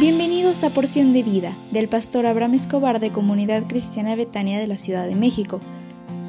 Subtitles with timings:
[0.00, 4.78] Bienvenidos a Porción de Vida del pastor Abraham Escobar de Comunidad Cristiana Betania de la
[4.78, 5.60] Ciudad de México.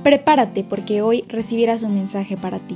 [0.04, 2.76] Prepárate porque hoy recibirás un mensaje para ti.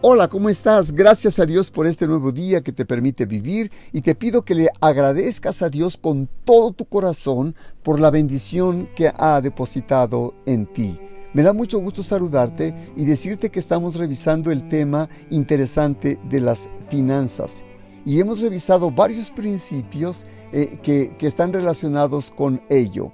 [0.00, 0.90] Hola, ¿cómo estás?
[0.90, 4.54] Gracias a Dios por este nuevo día que te permite vivir y te pido que
[4.54, 10.64] le agradezcas a Dios con todo tu corazón por la bendición que ha depositado en
[10.64, 10.98] ti.
[11.32, 16.68] Me da mucho gusto saludarte y decirte que estamos revisando el tema interesante de las
[16.88, 17.64] finanzas.
[18.04, 23.12] Y hemos revisado varios principios eh, que, que están relacionados con ello.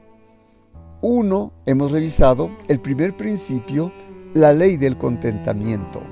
[1.01, 3.93] Uno, hemos revisado el primer principio,
[4.35, 6.03] la ley del contentamiento.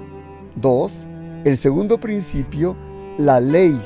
[0.56, 1.06] Dos,
[1.44, 2.76] el segundo principio,
[3.18, 3.78] la ley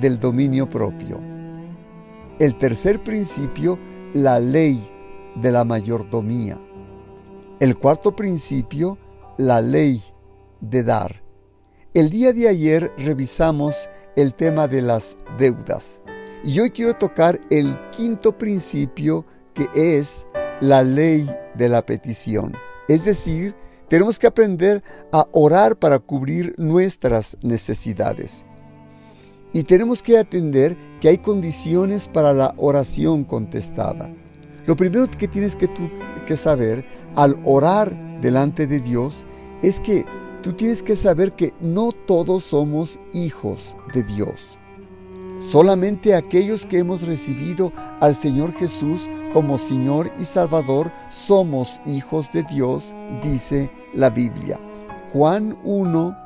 [0.00, 1.20] del dominio propio.
[2.38, 3.78] El tercer principio,
[4.14, 4.80] la ley
[5.36, 6.58] de la mayordomía.
[7.60, 8.98] El cuarto principio,
[9.36, 10.00] la ley
[10.60, 11.24] de dar.
[11.92, 16.00] El día de ayer revisamos el tema de las deudas
[16.44, 20.24] y hoy quiero tocar el quinto principio que es
[20.60, 22.54] la ley de la petición.
[22.86, 23.56] Es decir,
[23.88, 28.44] tenemos que aprender a orar para cubrir nuestras necesidades.
[29.52, 34.14] Y tenemos que atender que hay condiciones para la oración contestada.
[34.64, 35.68] Lo primero que tienes que,
[36.24, 36.84] que saber
[37.16, 39.24] al orar delante de Dios
[39.62, 40.04] es que
[40.42, 44.58] tú tienes que saber que no todos somos hijos de Dios.
[45.40, 52.42] Solamente aquellos que hemos recibido al Señor Jesús como Señor y Salvador somos hijos de
[52.42, 54.58] Dios, dice la Biblia.
[55.12, 56.16] Juan 1,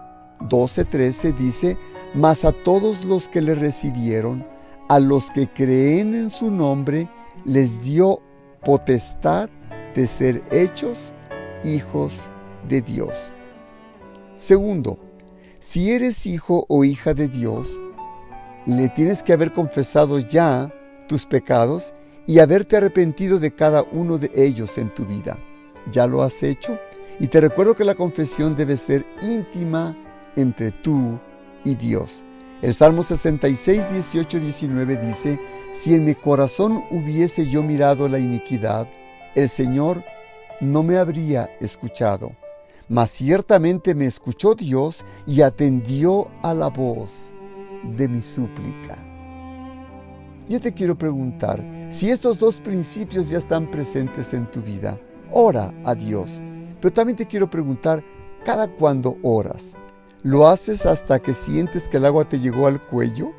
[0.48, 1.76] 12, 13 dice,
[2.14, 4.46] mas a todos los que le recibieron,
[4.88, 7.08] a los que creen en su nombre,
[7.44, 8.20] les dio
[8.64, 9.50] potestad
[9.94, 11.12] de ser hechos
[11.64, 12.20] hijos
[12.68, 13.12] de Dios.
[14.36, 14.98] Segundo,
[15.58, 17.78] si eres hijo o hija de Dios,
[18.66, 20.72] le tienes que haber confesado ya
[21.08, 21.94] tus pecados
[22.26, 25.38] y haberte arrepentido de cada uno de ellos en tu vida.
[25.90, 26.78] ¿Ya lo has hecho?
[27.18, 29.96] Y te recuerdo que la confesión debe ser íntima
[30.36, 31.18] entre tú
[31.64, 32.24] y Dios.
[32.62, 35.40] El Salmo 66, 18, 19 dice,
[35.72, 38.88] Si en mi corazón hubiese yo mirado la iniquidad,
[39.34, 40.04] el Señor
[40.60, 42.32] no me habría escuchado.
[42.88, 47.30] Mas ciertamente me escuchó Dios y atendió a la voz
[47.96, 48.98] de mi súplica.
[50.48, 54.98] Yo te quiero preguntar, si estos dos principios ya están presentes en tu vida,
[55.30, 56.42] ora a Dios.
[56.80, 58.04] Pero también te quiero preguntar,
[58.44, 59.74] ¿cada cuando oras?
[60.22, 63.32] ¿Lo haces hasta que sientes que el agua te llegó al cuello?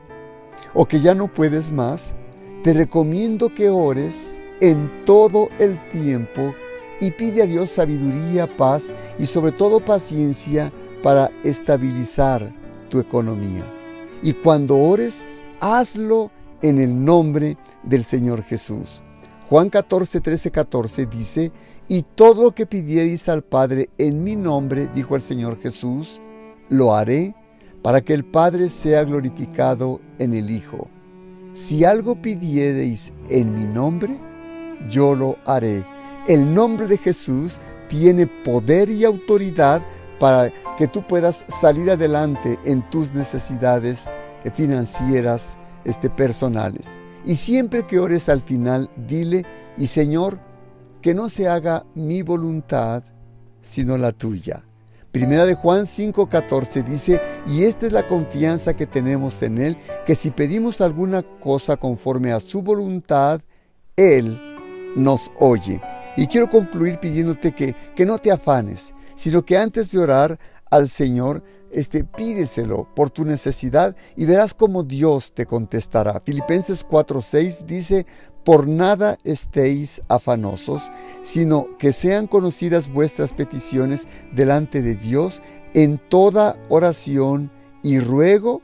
[0.73, 2.15] ¿O que ya no puedes más?
[2.63, 6.53] Te recomiendo que ores en todo el tiempo
[6.99, 8.85] y pide a Dios sabiduría, paz
[9.19, 10.71] y sobre todo paciencia
[11.01, 12.53] para estabilizar
[12.89, 13.65] tu economía.
[14.21, 15.25] Y cuando ores,
[15.59, 16.31] hazlo
[16.61, 19.01] en el nombre del Señor Jesús.
[19.49, 21.51] Juan 14, 13, 14 dice,
[21.87, 26.21] y todo lo que pidierais al Padre en mi nombre, dijo el Señor Jesús,
[26.69, 27.35] lo haré
[27.81, 30.87] para que el Padre sea glorificado en el Hijo.
[31.53, 34.17] Si algo pidiereis en mi nombre,
[34.89, 35.85] yo lo haré.
[36.27, 39.83] El nombre de Jesús tiene poder y autoridad
[40.19, 44.09] para que tú puedas salir adelante en tus necesidades
[44.51, 46.89] financieras este, personales.
[47.25, 49.45] Y siempre que ores al final, dile,
[49.77, 50.39] y Señor,
[51.01, 53.03] que no se haga mi voluntad,
[53.61, 54.63] sino la tuya.
[55.11, 60.15] Primera de Juan 5:14 dice, y esta es la confianza que tenemos en Él, que
[60.15, 63.41] si pedimos alguna cosa conforme a su voluntad,
[63.95, 64.52] Él
[64.95, 65.81] nos oye.
[66.15, 70.39] Y quiero concluir pidiéndote que, que no te afanes, sino que antes de orar
[70.69, 76.21] al Señor, este, pídeselo por tu necesidad y verás cómo Dios te contestará.
[76.23, 78.05] Filipenses 4:6 dice,
[78.43, 80.83] por nada estéis afanosos,
[81.21, 85.41] sino que sean conocidas vuestras peticiones delante de Dios
[85.73, 87.51] en toda oración
[87.81, 88.61] y ruego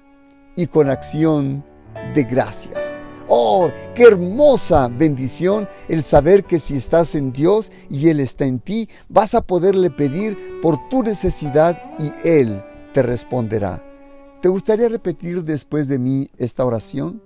[0.55, 1.65] y con acción
[2.13, 2.88] de gracias.
[3.31, 8.59] Oh, qué hermosa bendición el saber que si estás en Dios y Él está en
[8.59, 13.85] ti, vas a poderle pedir por tu necesidad y Él te responderá.
[14.41, 17.21] ¿Te gustaría repetir después de mí esta oración?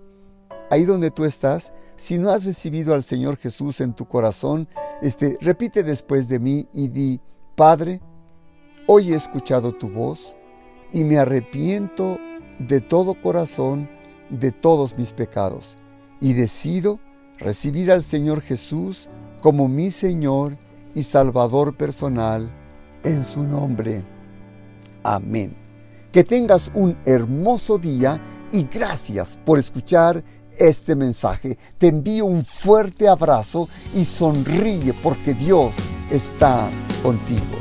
[0.70, 4.68] Ahí donde tú estás, si no has recibido al Señor Jesús en tu corazón,
[5.02, 7.22] este, repite después de mí y di,
[7.56, 8.02] Padre,
[8.88, 10.36] hoy he escuchado tu voz
[10.92, 12.18] y me arrepiento
[12.60, 13.90] de todo corazón
[14.30, 15.78] de todos mis pecados
[16.24, 17.02] y decido
[17.38, 19.10] recibir al Señor Jesús
[19.42, 20.58] como mi Señor
[20.96, 22.50] y Salvador personal
[23.04, 24.06] en su nombre.
[25.04, 25.54] Amén.
[26.14, 28.22] Que tengas un hermoso día
[28.54, 30.24] y gracias por escuchar
[30.58, 31.58] este mensaje.
[31.78, 35.76] Te envío un fuerte abrazo y sonríe porque Dios
[36.10, 36.70] está
[37.04, 37.58] contigo.